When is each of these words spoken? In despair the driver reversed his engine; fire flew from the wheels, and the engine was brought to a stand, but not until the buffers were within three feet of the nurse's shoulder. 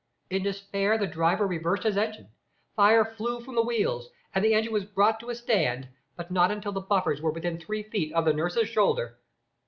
In 0.31 0.41
despair 0.41 0.97
the 0.97 1.05
driver 1.05 1.45
reversed 1.45 1.83
his 1.83 1.95
engine; 1.95 2.31
fire 2.75 3.05
flew 3.05 3.39
from 3.39 3.53
the 3.53 3.61
wheels, 3.61 4.09
and 4.33 4.43
the 4.43 4.55
engine 4.55 4.73
was 4.73 4.83
brought 4.83 5.19
to 5.19 5.29
a 5.29 5.35
stand, 5.35 5.89
but 6.15 6.31
not 6.31 6.49
until 6.49 6.71
the 6.71 6.81
buffers 6.81 7.21
were 7.21 7.29
within 7.31 7.59
three 7.59 7.83
feet 7.83 8.11
of 8.15 8.25
the 8.25 8.33
nurse's 8.33 8.67
shoulder. 8.67 9.19